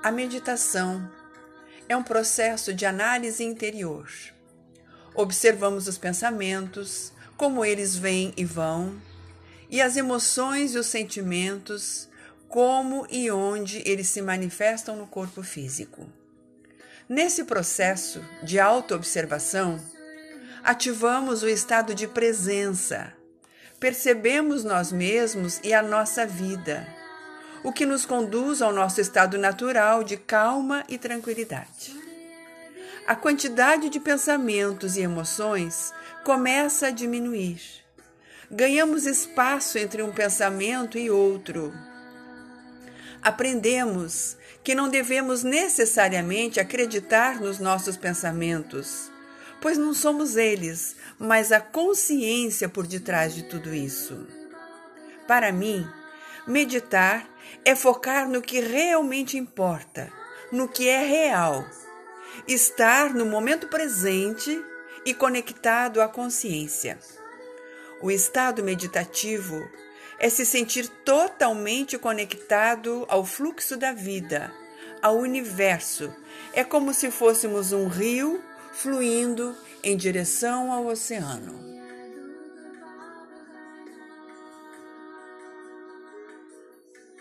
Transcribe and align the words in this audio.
A 0.00 0.12
meditação 0.12 1.10
é 1.88 1.96
um 1.96 2.04
processo 2.04 2.72
de 2.72 2.86
análise 2.86 3.42
interior. 3.42 4.08
Observamos 5.12 5.88
os 5.88 5.98
pensamentos, 5.98 7.12
como 7.36 7.64
eles 7.64 7.96
vêm 7.96 8.32
e 8.36 8.44
vão, 8.44 8.96
e 9.68 9.82
as 9.82 9.96
emoções 9.96 10.74
e 10.74 10.78
os 10.78 10.86
sentimentos, 10.86 12.08
como 12.48 13.08
e 13.10 13.28
onde 13.28 13.82
eles 13.84 14.06
se 14.06 14.22
manifestam 14.22 14.94
no 14.94 15.06
corpo 15.06 15.42
físico. 15.42 16.06
Nesse 17.08 17.42
processo 17.42 18.24
de 18.40 18.60
autoobservação, 18.60 19.80
ativamos 20.62 21.42
o 21.42 21.48
estado 21.48 21.92
de 21.92 22.06
presença, 22.06 23.12
percebemos 23.80 24.62
nós 24.62 24.92
mesmos 24.92 25.58
e 25.64 25.74
a 25.74 25.82
nossa 25.82 26.24
vida 26.24 26.86
o 27.62 27.72
que 27.72 27.86
nos 27.86 28.06
conduz 28.06 28.62
ao 28.62 28.72
nosso 28.72 29.00
estado 29.00 29.38
natural 29.38 30.04
de 30.04 30.16
calma 30.16 30.84
e 30.88 30.96
tranquilidade. 30.96 31.96
A 33.06 33.16
quantidade 33.16 33.88
de 33.88 33.98
pensamentos 33.98 34.96
e 34.96 35.00
emoções 35.00 35.92
começa 36.24 36.88
a 36.88 36.90
diminuir. 36.90 37.60
Ganhamos 38.50 39.06
espaço 39.06 39.78
entre 39.78 40.02
um 40.02 40.12
pensamento 40.12 40.98
e 40.98 41.10
outro. 41.10 41.72
Aprendemos 43.22 44.36
que 44.62 44.74
não 44.74 44.88
devemos 44.88 45.42
necessariamente 45.42 46.60
acreditar 46.60 47.40
nos 47.40 47.58
nossos 47.58 47.96
pensamentos, 47.96 49.10
pois 49.60 49.78
não 49.78 49.94
somos 49.94 50.36
eles, 50.36 50.96
mas 51.18 51.50
a 51.50 51.60
consciência 51.60 52.68
por 52.68 52.86
detrás 52.86 53.34
de 53.34 53.44
tudo 53.44 53.74
isso. 53.74 54.26
Para 55.26 55.50
mim, 55.50 55.88
meditar 56.48 57.28
é 57.64 57.76
focar 57.76 58.28
no 58.28 58.40
que 58.40 58.58
realmente 58.60 59.36
importa, 59.36 60.10
no 60.50 60.66
que 60.66 60.88
é 60.88 61.02
real. 61.04 61.64
Estar 62.46 63.12
no 63.12 63.26
momento 63.26 63.68
presente 63.68 64.58
e 65.04 65.12
conectado 65.12 66.00
à 66.00 66.08
consciência. 66.08 66.98
O 68.00 68.10
estado 68.10 68.64
meditativo 68.64 69.68
é 70.18 70.28
se 70.28 70.46
sentir 70.46 70.88
totalmente 71.04 71.98
conectado 71.98 73.04
ao 73.08 73.24
fluxo 73.24 73.76
da 73.76 73.92
vida, 73.92 74.52
ao 75.02 75.18
universo. 75.18 76.12
É 76.52 76.64
como 76.64 76.94
se 76.94 77.10
fôssemos 77.10 77.72
um 77.72 77.88
rio 77.88 78.42
fluindo 78.72 79.54
em 79.82 79.96
direção 79.96 80.72
ao 80.72 80.86
oceano. 80.86 81.77